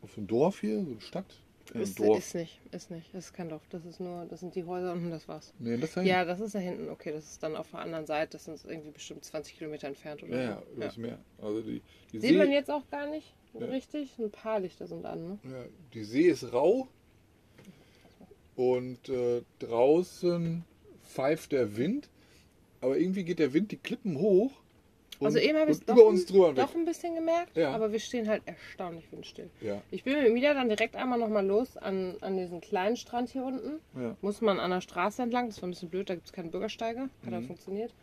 auf 0.02 0.12
so 0.14 0.22
ein 0.22 0.28
Dorf 0.28 0.62
hier, 0.62 0.84
so 0.84 0.92
eine 0.92 1.02
Stadt. 1.02 1.36
Ist, 1.74 2.00
Dorf. 2.00 2.18
ist 2.18 2.34
nicht, 2.36 2.60
ist 2.72 2.90
nicht. 2.90 3.14
Das 3.14 3.26
ist 3.26 3.34
kein 3.34 3.50
Dorf. 3.50 3.62
Das 3.70 3.86
ist 3.86 4.00
nur, 4.00 4.26
das 4.26 4.40
sind 4.40 4.56
die 4.56 4.64
Häuser 4.64 4.94
unten, 4.94 5.12
das 5.12 5.28
war's. 5.28 5.54
nee, 5.60 5.78
das 5.78 5.94
da 5.94 6.02
Ja, 6.02 6.26
das 6.26 6.40
ist 6.40 6.56
da 6.56 6.60
hinten. 6.60 6.90
Okay, 6.90 7.12
das 7.12 7.26
ist 7.26 7.44
dann 7.44 7.56
auf 7.56 7.70
der 7.72 7.80
anderen 7.82 8.06
Seite. 8.08 8.32
Das 8.34 8.46
sind 8.46 8.60
irgendwie 8.66 8.92
bestimmt 8.92 9.24
20 9.24 9.58
Kilometer 9.58 9.88
entfernt 9.88 10.24
oder 10.24 10.36
ja, 10.36 10.44
ja, 10.50 10.64
so. 10.68 10.76
übers 10.76 10.98
Meer. 10.98 11.20
Also 11.42 11.62
die, 11.62 11.82
die 12.12 12.20
Sieht 12.20 12.38
man 12.38 12.48
See, 12.48 12.54
jetzt 12.54 12.72
auch 12.72 12.90
gar 12.90 13.08
nicht 13.08 13.36
Ja. 13.54 13.66
richtig. 13.68 14.18
Ein 14.18 14.32
paar 14.32 14.60
Lichter 14.60 14.88
sind 14.88 15.06
an, 15.06 15.28
ne? 15.28 15.40
ja, 15.44 15.66
die 15.94 16.04
See 16.04 16.28
ist 16.28 16.52
rau 16.54 16.88
und 18.56 19.08
äh, 19.10 19.42
draußen 19.60 20.64
pfeift 21.04 21.52
der 21.52 21.78
Wind, 21.78 22.10
aber 22.82 22.98
irgendwie 22.98 23.24
geht 23.24 23.40
der 23.40 23.54
Wind 23.54 23.72
die 23.72 23.78
Klippen 23.78 24.18
hoch 24.18 24.52
und, 25.20 25.26
Also 25.28 25.40
eben 25.40 25.58
habe 25.58 25.72
ich 25.72 25.78
und 25.78 25.82
es 25.82 25.86
doch, 25.86 25.96
über 25.96 26.06
uns 26.06 26.26
drüber 26.26 26.54
doch 26.54 26.74
ein 26.76 26.86
bisschen 26.86 27.16
gemerkt, 27.16 27.56
Ja. 27.58 27.72
aber 27.72 27.92
wir 27.92 28.00
stehen 28.00 28.28
halt 28.28 28.42
erstaunlich 28.46 29.12
windstill. 29.12 29.50
Ja, 29.62 29.82
Ich 29.92 30.04
bin 30.04 30.14
mit 30.18 30.26
Emilia 30.28 30.54
dann 30.54 30.70
direkt 30.70 30.96
einmal 30.96 31.20
nochmal 31.20 31.46
los 31.46 31.76
an, 31.78 32.16
an 32.22 32.38
diesen 32.38 32.62
kleinen 32.62 32.96
Strand 32.96 33.30
hier 33.30 33.44
unten. 33.44 33.80
ja. 34.00 34.16
Muss 34.22 34.42
man 34.42 34.60
an 34.60 34.72
der 34.72 34.82
Straße 34.82 35.22
entlang, 35.22 35.48
das 35.48 35.62
war 35.62 35.68
ein 35.68 35.72
bisschen 35.72 35.90
blöd, 35.90 36.10
da 36.10 36.16
gibt 36.16 36.28
es 36.28 36.34
keine 36.34 36.50
Bürgersteige, 36.50 37.10
hat 37.26 37.32
Mhm. 37.32 37.48
funktioniert. 37.48 37.94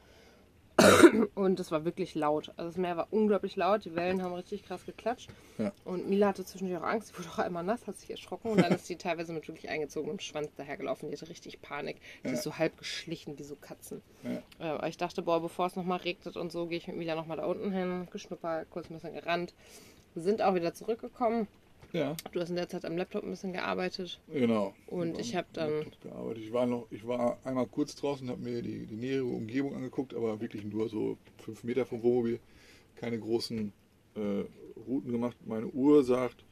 Und 1.34 1.58
es 1.58 1.70
war 1.70 1.84
wirklich 1.84 2.14
laut. 2.14 2.52
Also 2.56 2.68
das 2.70 2.76
Meer 2.76 2.96
war 2.96 3.08
unglaublich 3.10 3.56
laut, 3.56 3.84
die 3.84 3.94
Wellen 3.94 4.22
haben 4.22 4.34
richtig 4.34 4.64
krass 4.64 4.84
geklatscht. 4.84 5.30
Ja. 5.58 5.72
Und 5.84 6.08
Mila 6.08 6.28
hatte 6.28 6.44
zwischendurch 6.44 6.80
auch 6.82 6.86
Angst, 6.86 7.10
die 7.12 7.18
wurde 7.18 7.30
auch 7.30 7.38
einmal 7.38 7.64
nass, 7.64 7.86
hat 7.86 7.96
sich 7.96 8.10
erschrocken 8.10 8.50
und 8.50 8.60
dann 8.60 8.72
ist 8.72 8.86
sie 8.86 8.96
teilweise 8.98 9.32
mit 9.32 9.48
wirklich 9.48 9.68
eingezogenem 9.68 10.18
Schwanz 10.20 10.54
dahergelaufen. 10.56 11.08
Die 11.10 11.16
hatte 11.16 11.28
richtig 11.30 11.62
Panik. 11.62 11.96
Die 12.24 12.28
Ja. 12.28 12.34
ist 12.34 12.42
so 12.42 12.58
halb 12.58 12.76
geschlichen 12.76 13.38
wie 13.38 13.44
so 13.44 13.56
Katzen. 13.56 14.02
Ja. 14.22 14.42
Äh, 14.66 14.70
aber 14.72 14.88
ich 14.88 14.98
dachte, 14.98 15.22
boah, 15.22 15.40
bevor 15.40 15.66
es 15.66 15.76
nochmal 15.76 15.98
regnet 15.98 16.36
und 16.36 16.52
so, 16.52 16.66
gehe 16.66 16.78
ich 16.78 16.86
mit 16.88 16.96
Mila 16.96 17.14
nochmal 17.14 17.38
da 17.38 17.46
unten 17.46 17.72
hin, 17.72 18.08
geschnuppert, 18.10 18.68
kurz 18.70 18.90
ein 18.90 18.94
bisschen 18.94 19.14
gerannt. 19.14 19.54
Wir 20.14 20.22
sind 20.22 20.42
auch 20.42 20.54
wieder 20.54 20.74
zurückgekommen. 20.74 21.46
Ja. 21.96 22.16
Du 22.32 22.40
hast 22.40 22.50
in 22.50 22.56
der 22.56 22.68
Zeit 22.68 22.84
am 22.84 22.96
Laptop 22.96 23.24
ein 23.24 23.30
bisschen 23.30 23.52
gearbeitet. 23.52 24.20
Genau. 24.32 24.74
Und 24.86 25.18
ich 25.18 25.32
am 25.34 25.38
hab 25.38 25.52
dann- 25.54 25.84
gearbeitet. 26.02 26.42
Ich 26.44 26.52
war 26.52 26.66
noch, 26.66 26.86
ich 26.90 27.06
war 27.06 27.38
einmal 27.44 27.66
kurz 27.66 27.94
draußen, 27.96 28.28
habe 28.28 28.40
mir 28.42 28.62
die, 28.62 28.86
die 28.86 28.96
nähere 28.96 29.24
Umgebung 29.24 29.74
angeguckt, 29.74 30.14
aber 30.14 30.40
wirklich 30.40 30.64
nur 30.64 30.88
so 30.88 31.16
fünf 31.38 31.64
Meter 31.64 31.84
vom 31.86 32.02
Wohnmobil. 32.02 32.38
Keine 32.96 33.18
großen 33.18 33.72
äh, 34.14 34.44
Routen 34.88 35.12
gemacht. 35.12 35.36
Meine 35.44 35.66
Uhr 35.66 36.02
sagt 36.04 36.44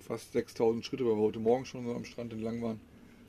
fast 0.00 0.32
6000 0.32 0.84
Schritte, 0.84 1.04
weil 1.04 1.12
wir 1.16 1.22
heute 1.22 1.38
Morgen 1.38 1.64
schon 1.64 1.84
so 1.84 1.94
am 1.94 2.04
Strand 2.04 2.32
entlang 2.32 2.60
waren. 2.62 2.80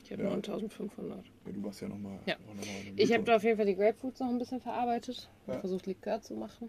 Ich 0.04 0.10
habe 0.12 0.22
Ja. 0.24 0.30
9500. 0.30 1.24
Ja, 1.46 1.52
du 1.52 1.62
warst 1.64 1.80
ja 1.80 1.88
nochmal. 1.88 2.18
Ja. 2.26 2.36
Noch 2.46 2.54
mal 2.56 2.64
Ich 2.96 3.12
habe 3.12 3.22
da 3.24 3.36
auf 3.36 3.42
jeden 3.44 3.56
Fall 3.56 3.66
die 3.66 3.76
Grapefruits 3.76 4.20
noch 4.20 4.28
ein 4.28 4.38
bisschen 4.38 4.60
verarbeitet. 4.60 5.30
Ja. 5.46 5.60
Versucht 5.60 5.86
Likör 5.86 6.20
zu 6.20 6.34
machen. 6.34 6.68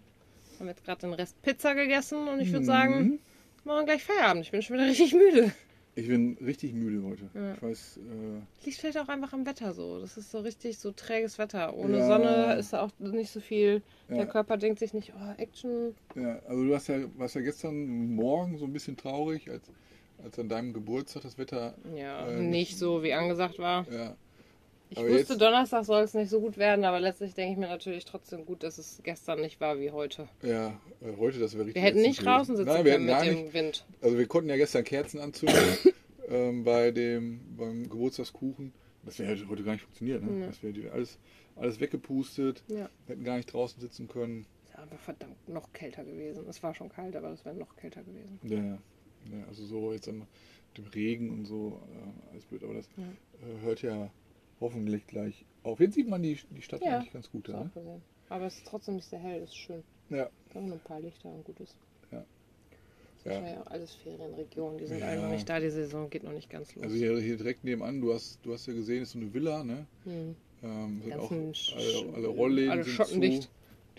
Haben 0.60 0.68
jetzt 0.68 0.86
gerade 0.86 1.02
den 1.02 1.14
Rest 1.14 1.42
Pizza 1.42 1.74
gegessen 1.76 2.28
und 2.30 2.40
ich 2.40 2.48
würde 2.50 2.62
Mhm. 2.62 2.66
sagen, 2.66 3.20
machen 3.66 3.80
wir 3.80 3.86
gleich 3.86 4.04
Feierabend. 4.04 4.44
Ich 4.46 4.52
bin 4.52 4.62
schon 4.62 4.78
wieder 4.78 4.86
richtig 4.90 5.14
müde. 5.14 5.52
Ich 5.98 6.08
bin 6.10 6.38
richtig 6.46 6.74
müde 6.74 7.02
heute. 7.08 7.30
Ja. 7.34 7.54
Ich 7.54 7.62
weiß, 7.62 7.98
äh, 7.98 8.66
Liegt 8.66 8.78
vielleicht 8.80 8.98
auch 8.98 9.08
einfach 9.08 9.32
am 9.32 9.46
Wetter 9.46 9.74
so. 9.74 10.02
Das 10.02 10.18
ist 10.18 10.30
so 10.30 10.40
richtig 10.40 10.78
so 10.78 10.92
träges 10.92 11.38
Wetter. 11.38 11.74
Ohne 11.74 12.00
Ja. 12.00 12.08
Sonne 12.08 12.56
ist 12.56 12.74
da 12.74 12.82
auch 12.82 12.92
nicht 13.00 13.32
so 13.32 13.40
viel. 13.40 13.82
Ja. 14.10 14.18
Der 14.18 14.26
Körper 14.28 14.58
denkt 14.58 14.80
sich 14.80 14.94
nicht, 14.94 15.14
oh, 15.16 15.42
Action. 15.42 15.96
ja, 16.16 16.40
also 16.48 16.64
du 16.66 16.70
warst 16.72 16.90
ja, 16.90 16.98
warst 17.18 17.36
ja 17.36 17.42
gestern 17.42 18.14
Morgen 18.14 18.58
so 18.58 18.66
ein 18.66 18.74
bisschen 18.74 18.98
traurig, 18.98 19.50
als, 19.50 19.72
als 20.22 20.38
an 20.38 20.50
deinem 20.50 20.74
Geburtstag 20.74 21.24
das 21.24 21.38
Wetter, 21.38 21.76
Ja, 21.96 22.28
Äh, 22.28 22.42
nicht 22.42 22.78
so, 22.78 23.02
wie 23.02 23.14
angesagt 23.14 23.58
war. 23.60 23.90
ja, 23.90 24.18
Ich 24.90 24.98
aber 25.00 25.10
wusste, 25.10 25.38
Donnerstag 25.38 25.84
soll 25.86 26.04
es 26.04 26.14
nicht 26.14 26.30
so 26.30 26.40
gut 26.40 26.58
werden, 26.58 26.86
aber 26.86 27.00
letztlich 27.00 27.34
denke 27.34 27.54
ich 27.54 27.58
mir 27.58 27.68
natürlich 27.68 28.06
trotzdem 28.06 28.46
gut, 28.46 28.64
dass 28.64 28.78
es 28.78 29.02
gestern 29.04 29.42
nicht 29.42 29.60
war 29.60 29.80
wie 29.80 29.92
heute. 29.92 30.30
ja, 30.44 30.80
äh, 31.02 31.18
heute 31.18 31.40
das 31.40 31.54
wäre 31.54 31.66
richtig. 31.66 31.82
Wir 31.82 31.88
hätten 31.88 32.02
nicht 32.02 32.20
ätzend 32.20 32.28
draußen 32.28 32.56
sitzen 32.56 32.70
Nein, 32.70 32.86
wir 32.86 32.92
können 32.94 33.06
mit 33.06 33.26
dem 33.26 33.44
nicht. 33.46 33.54
Wind. 33.54 33.86
Also 34.02 34.18
wir 34.18 34.28
konnten 34.28 34.50
ja 34.50 34.58
gestern 34.58 34.84
Kerzen 34.84 35.20
anzünden 35.20 35.58
ähm, 36.30 36.64
bei 36.64 36.92
dem 36.92 37.56
beim 37.58 37.90
Geburtstagskuchen. 37.90 38.74
Das 39.04 39.20
wäre 39.20 39.38
heute 39.48 39.64
gar 39.64 39.74
nicht 39.74 39.84
funktioniert. 39.84 40.24
Ne? 40.24 40.32
Nee. 40.32 40.46
Das 40.48 40.64
wäre 40.64 40.92
alles, 40.92 41.20
alles 41.56 41.80
weggepustet. 41.80 42.64
Ja. 42.68 42.90
Hätten 43.08 43.24
gar 43.24 43.38
nicht 43.38 43.52
draußen 43.54 43.80
sitzen 43.82 44.08
können. 44.08 44.46
Ist 44.66 44.78
aber 44.78 44.98
verdammt 44.98 45.48
noch 45.50 45.72
kälter 45.74 46.04
gewesen. 46.04 46.46
Es 46.50 46.62
war 46.64 46.74
schon 46.74 46.90
kalt, 46.90 47.16
aber 47.16 47.32
es 47.32 47.46
wäre 47.46 47.56
noch 47.56 47.76
kälter 47.76 48.04
gewesen. 48.04 48.40
Ja, 48.44 48.58
ja, 49.38 49.46
also 49.48 49.64
so 49.66 49.94
jetzt 49.94 50.08
an 50.10 50.26
dem 50.78 50.86
Regen 50.88 51.30
und 51.32 51.46
so, 51.46 51.82
äh, 51.92 52.32
alles 52.32 52.46
blöd. 52.46 52.64
Aber 52.64 52.74
das 52.74 52.90
Ja. 52.98 53.04
äh, 53.04 53.62
hört 53.62 53.82
ja 53.82 54.10
hoffentlich 54.60 55.06
gleich 55.08 55.46
auf. 55.64 55.80
Jetzt 55.80 55.96
sieht 55.96 56.08
man 56.08 56.22
die, 56.24 56.38
die 56.52 56.62
Stadt 56.62 56.82
Ja, 56.82 56.98
eigentlich 56.98 57.14
ganz 57.14 57.30
gut. 57.32 57.48
Ne? 57.48 57.70
gesehen. 57.74 58.02
Aber 58.30 58.46
es 58.46 58.56
ist 58.58 58.68
trotzdem 58.68 58.96
nicht 58.96 59.10
sehr 59.10 59.20
hell, 59.20 59.42
das 59.42 59.50
ist 59.50 59.58
schön. 59.58 59.84
ja. 60.10 60.30
Da 60.54 60.60
haben 60.60 60.72
ein 60.72 60.80
paar 60.80 61.00
Lichter 61.00 61.30
und 61.30 61.44
gutes. 61.44 61.76
Ja. 62.12 62.24
Das 63.24 63.36
ist 63.38 63.50
ja 63.52 63.62
auch 63.62 63.68
alles 63.68 63.94
Ferienregionen, 63.96 64.78
die 64.78 64.86
sind 64.88 65.00
Ja. 65.00 65.08
alle 65.08 65.22
noch 65.22 65.30
nicht 65.32 65.50
da, 65.50 65.60
die 65.60 65.70
Saison 65.70 66.10
geht 66.10 66.24
noch 66.24 66.32
nicht 66.32 66.50
ganz 66.50 66.74
los. 66.76 66.84
Also 66.84 66.96
hier, 66.96 67.18
hier 67.20 67.38
direkt 67.38 67.64
nebenan, 67.64 68.02
du 68.02 68.14
hast, 68.14 68.40
du 68.44 68.54
hast 68.54 68.66
ja 68.68 68.74
gesehen, 68.74 69.04
ist 69.04 69.12
so 69.12 69.20
eine 69.20 69.34
Villa, 69.34 69.64
ne? 69.64 69.86
hm. 70.06 70.36
Ähm, 70.64 71.02
sind 71.04 71.14
auch 71.20 71.32
alle, 71.32 72.14
alle 72.16 72.28
Rollläden 72.28 72.72
alle 72.72 72.84
sind 72.84 72.94
schottendicht. 72.94 73.44
zu. 73.44 73.50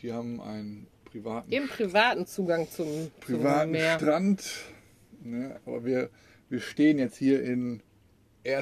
Die 0.03 0.13
haben 0.13 0.41
einen 0.41 0.87
privaten 1.05 1.53
Eben 1.53 1.69
privaten 1.69 2.27
Zugang 2.27 2.69
zum, 2.69 2.87
privaten 3.21 3.75
zum. 3.75 3.83
Strand. 3.99 4.45
Ne? 5.23 5.61
Aber 5.67 5.85
wir, 5.85 6.11
wir 6.49 6.61
stehen 6.61 6.99
jetzt 6.99 7.17
hier 7.17 7.43
in 7.43 7.83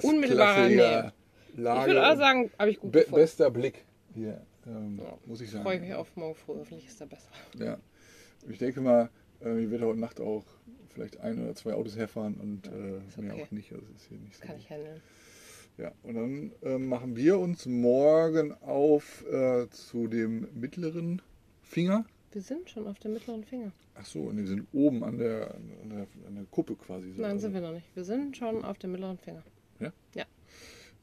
Unmittelbarer 0.03 0.69
erstklassiger 0.69 1.13
Lage. 1.57 1.81
Ich 1.81 1.87
würde 1.97 2.09
auch 2.13 2.17
sagen, 2.17 2.51
habe 2.59 2.71
ich 2.71 2.81
gut 2.81 2.93
be 2.93 3.01
gefunden. 3.01 3.21
bester 3.21 3.51
Blick 3.51 3.85
hier, 4.15 4.41
ähm, 4.67 4.99
Ja. 5.03 5.19
muss 5.27 5.41
ich 5.41 5.51
sagen. 5.51 5.65
Freue 5.65 5.77
ich 5.77 5.83
mich 5.83 5.95
auf 5.95 6.15
morgen 6.17 6.35
früh, 6.35 6.55
hoffentlich 6.59 6.87
ist 6.87 7.01
er 7.01 7.07
besser. 7.07 7.29
Ja. 7.59 7.79
Ich 8.49 8.59
denke 8.59 8.81
mal, 8.81 9.09
äh, 9.43 9.59
ich 9.63 9.71
werde 9.71 9.87
heute 9.87 10.01
Nacht 10.01 10.21
auch 10.21 10.45
vielleicht 10.91 11.21
ein 11.21 11.43
oder 11.43 11.55
zwei 11.55 11.75
Autos 11.75 11.97
herfahren 11.97 12.35
und 12.35 12.67
äh, 12.69 13.21
mehr 13.21 13.35
okay. 13.35 13.43
auch 13.45 13.51
nicht. 13.51 13.73
Also 13.73 13.85
ist 13.97 14.07
hier 14.09 14.19
nicht 14.19 14.37
so. 14.37 14.47
Kann 14.47 14.57
ich 14.59 14.69
handeln. 14.71 15.01
Ja, 15.77 15.93
und 16.05 16.15
dann 16.15 16.53
äh, 16.63 16.79
machen 16.79 17.17
wir 17.17 17.39
uns 17.41 17.67
morgen 17.67 18.53
auf 18.63 19.25
äh, 19.27 19.69
zu 19.71 20.07
dem 20.07 20.47
mittleren 20.55 21.21
Finger. 21.63 22.05
Wir 22.31 22.43
sind 22.43 22.71
schon 22.71 22.87
auf 22.87 22.99
dem 23.01 23.15
mittleren 23.15 23.43
Finger. 23.45 23.73
Ach 23.97 24.05
so, 24.05 24.21
und 24.23 24.37
wir 24.37 24.47
sind 24.47 24.67
oben 24.73 25.03
an 25.05 25.19
der, 25.19 25.55
an 25.55 25.91
der, 25.91 26.07
an 26.29 26.35
der 26.37 26.45
Kuppe 26.51 26.75
quasi. 26.77 27.13
So. 27.13 27.23
Nein, 27.23 27.33
Also- 27.33 27.43
sind 27.43 27.55
wir 27.55 27.61
noch 27.61 27.73
nicht. 27.73 27.87
Wir 27.95 28.05
sind 28.05 28.37
schon 28.37 28.65
auf 28.65 28.79
dem 28.79 28.93
mittleren 28.93 29.19
Finger. 29.19 29.43
Ja, 29.81 30.25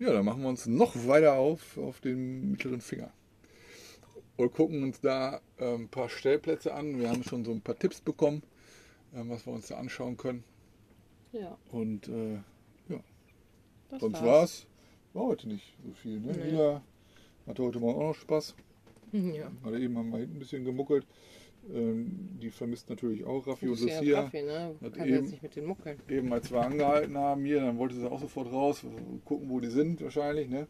dann 0.10 0.26
machen 0.26 0.42
wir 0.42 0.50
uns 0.50 0.66
noch 0.66 0.96
weiter 1.08 1.34
auf 1.34 1.78
auf 1.78 2.00
den 2.02 2.52
mittleren 2.52 2.82
Finger. 2.82 3.12
Und 4.38 4.54
gucken 4.54 4.82
uns 4.84 5.00
da 5.02 5.40
äh, 5.58 5.76
ein 5.76 5.90
paar 5.90 6.10
Stellplätze 6.10 6.74
an. 6.74 6.98
Wir 7.00 7.10
haben 7.10 7.24
schon 7.24 7.46
so 7.46 7.52
ein 7.52 7.62
paar 7.62 7.78
Tipps 7.78 8.02
bekommen, 8.02 8.42
äh, 9.14 9.22
was 9.26 9.46
wir 9.46 9.54
uns 9.54 9.68
da 9.68 9.78
anschauen 9.78 10.18
können. 10.18 10.44
Ja, 11.32 11.58
Und 11.72 12.08
äh, 12.08 12.40
das 13.90 14.02
sonst 14.02 14.22
war's. 14.22 14.26
war's. 14.26 14.68
War 15.14 15.24
heute 15.26 15.48
nicht 15.50 15.76
so 15.86 15.94
viel. 15.94 16.20
Ne? 16.20 16.32
Nee. 16.32 16.52
Mila 16.52 16.82
hatte 17.46 17.64
heute 17.64 17.80
Morgen 17.80 18.02
auch 18.02 18.08
noch 18.10 18.16
Spaß. 18.16 18.56
Ja. 19.14 19.52
Gerade 19.62 19.82
eben 19.82 19.98
haben 19.98 20.10
wir 20.10 20.20
hinten 20.20 20.38
ein 20.38 20.40
bisschen 20.40 20.64
gemuckelt. 20.64 21.06
Ähm, 21.74 22.40
die 22.42 22.50
vermisst 22.50 22.90
natürlich 22.90 23.24
auch 23.24 23.46
Raffi 23.46 23.68
und 23.70 23.80
Lucia. 23.80 24.24
Kaffee, 24.24 24.44
ne? 24.44 24.76
Kann 24.82 25.08
eben- 25.08 25.16
jetzt 25.16 25.32
nicht 25.32 25.44
mit 25.44 25.56
den 25.56 25.66
Muckeln. 25.66 26.00
Eben 26.10 26.34
als 26.34 26.52
wir 26.52 26.62
angehalten 26.62 27.18
haben 27.18 27.46
hier, 27.46 27.62
dann 27.62 27.78
wollte 27.78 27.96
sie 27.96 28.10
auch 28.10 28.20
sofort 28.20 28.52
raus, 28.52 28.84
gucken, 29.26 29.50
wo 29.50 29.60
die 29.60 29.70
sind 29.70 30.02
wahrscheinlich. 30.02 30.50
Ne? 30.50 30.68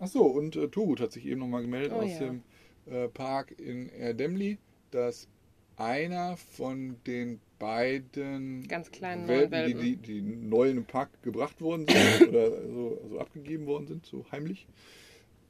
Ach 0.00 0.08
so, 0.08 0.24
und 0.24 0.56
äh, 0.56 0.68
Turgut 0.68 1.00
hat 1.00 1.12
sich 1.12 1.24
eben 1.26 1.40
nochmal 1.40 1.62
gemeldet 1.62 1.92
Oh 1.94 2.00
aus 2.02 2.10
ja. 2.12 2.18
dem 2.18 2.42
äh, 2.86 3.08
Park 3.08 3.54
in 3.58 3.88
Erdemli, 3.88 4.58
dass 4.90 5.28
einer 5.76 6.36
von 6.36 6.96
den 7.06 7.40
beiden 7.58 8.66
Ganz 8.68 8.90
kleinen 8.90 9.26
Welpen, 9.28 9.50
neuen 9.58 9.68
die, 9.68 9.74
Welpen. 9.76 10.02
die, 10.02 10.20
die 10.20 10.22
neu 10.22 10.68
in 10.68 10.76
den 10.76 10.84
Park 10.84 11.10
gebracht 11.22 11.60
worden 11.60 11.86
sind 11.88 12.28
oder 12.28 12.50
so 12.70 12.98
also 13.02 13.18
abgegeben 13.20 13.66
worden 13.66 13.86
sind, 13.86 14.04
so 14.06 14.26
heimlich, 14.32 14.66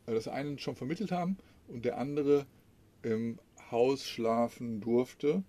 äh, 0.06 0.12
dass 0.12 0.28
einen 0.28 0.58
schon 0.58 0.76
vermittelt 0.76 1.10
haben 1.10 1.36
und 1.68 1.84
der 1.84 1.98
andere 1.98 2.46
im 3.02 3.38
Haus 3.70 4.06
schlafen 4.06 4.80
durfte, 4.80 5.42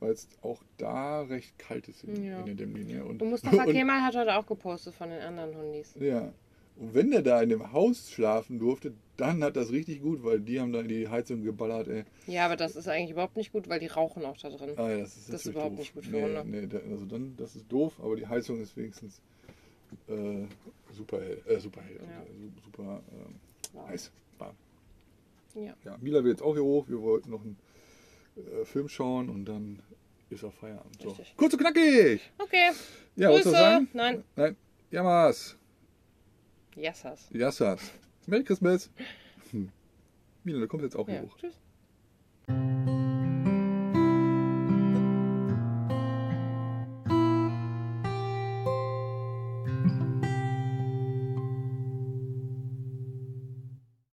weil 0.00 0.10
es 0.12 0.28
auch 0.42 0.62
da 0.78 1.22
recht 1.22 1.58
kalt 1.58 1.88
ist 1.88 2.04
in, 2.04 2.24
Ja. 2.24 2.40
in 2.40 2.48
Erdemli. 2.48 2.84
Ne? 2.84 3.04
Und, 3.04 3.22
Und 3.22 3.30
Mustafa 3.30 3.64
und- 3.64 3.72
Kemal 3.72 4.02
hat 4.02 4.14
heute 4.16 4.36
auch 4.36 4.46
gepostet 4.46 4.94
von 4.94 5.10
den 5.10 5.20
anderen 5.22 5.56
Hundis. 5.56 5.94
ja. 6.00 6.32
Und 6.78 6.92
wenn 6.94 7.10
der 7.10 7.22
da 7.22 7.40
in 7.40 7.48
dem 7.48 7.72
Haus 7.72 8.10
schlafen 8.10 8.58
durfte, 8.58 8.92
dann 9.16 9.42
hat 9.42 9.56
das 9.56 9.70
richtig 9.72 10.02
gut, 10.02 10.22
weil 10.22 10.40
die 10.40 10.60
haben 10.60 10.74
da 10.74 10.80
in 10.80 10.88
die 10.88 11.08
Heizung 11.08 11.42
geballert, 11.42 11.88
ey. 11.88 12.04
Ja, 12.26 12.44
aber 12.44 12.56
das 12.56 12.76
ist 12.76 12.86
eigentlich 12.86 13.12
überhaupt 13.12 13.34
nicht 13.34 13.50
gut, 13.50 13.66
weil 13.70 13.80
die 13.80 13.86
rauchen 13.86 14.26
auch 14.26 14.36
da 14.36 14.50
drin. 14.50 14.72
Ah, 14.76 14.90
ja, 14.90 14.98
das 14.98 15.16
ist, 15.16 15.32
Das 15.32 15.46
ist 15.46 15.52
überhaupt 15.52 15.72
doof. 15.72 15.78
nicht 15.78 15.94
gut 15.94 16.04
für 16.04 16.10
nee, 16.12 16.22
Hunde. 16.22 16.44
Nee, 16.44 16.66
da, 16.66 16.76
also 16.90 17.06
dann, 17.06 17.34
das 17.38 17.56
ist 17.56 17.64
doof, 17.72 17.94
aber 17.98 18.14
die 18.16 18.26
Heizung 18.26 18.60
ist 18.60 18.76
wenigstens 18.76 19.22
äh, 20.08 20.44
super 20.92 21.18
hell, 21.18 21.40
äh, 21.48 21.58
super 21.60 21.80
hell, 21.80 21.98
Ja. 22.02 22.26
su- 22.26 22.62
super 22.62 23.00
ähm, 23.10 23.34
Wow. 23.72 23.88
heiß. 23.88 24.10
Ja. 25.56 25.74
Ja, 25.84 25.96
Mila 26.00 26.22
will 26.22 26.30
jetzt 26.30 26.42
auch 26.42 26.54
hier 26.54 26.62
hoch, 26.64 26.88
wir 26.88 27.00
wollten 27.00 27.30
noch 27.30 27.40
einen 27.42 27.56
äh, 28.36 28.64
Film 28.64 28.88
schauen 28.88 29.28
und 29.28 29.44
dann 29.46 29.80
ist 30.30 30.44
auch 30.44 30.52
Feierabend. 30.52 31.00
So. 31.00 31.08
Richtig. 31.10 31.34
Kurz 31.36 31.52
und 31.54 31.60
knackig! 31.60 32.20
Okay. 32.38 32.70
Ja, 33.16 33.30
Grüße. 33.30 33.50
sagen? 33.50 33.88
Nein. 33.92 34.24
Nein, 34.34 34.56
Jamas, 34.90 35.56
Yassas. 36.74 37.28
Yassas. 37.32 37.80
Merry 38.26 38.44
Christmas! 38.44 38.90
Hm. 39.50 39.70
Mila, 40.44 40.60
du 40.60 40.68
kommst 40.68 40.84
jetzt 40.84 40.96
auch 40.96 41.06
hier 41.06 41.16
Ja. 41.16 41.22
hoch. 41.22 41.36
Tschüss. 41.38 41.54